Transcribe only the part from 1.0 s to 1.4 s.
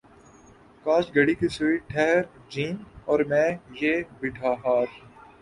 گھڑی